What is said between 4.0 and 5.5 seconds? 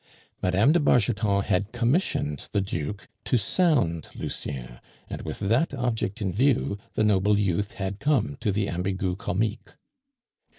Lucien, and with